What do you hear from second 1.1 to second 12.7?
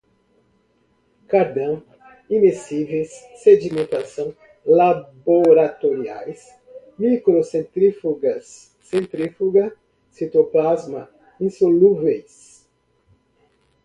cardan, imiscíveis, sedimentação, laboratoriais, microcentrífugas, centrífuga, citoplasma, insolúveis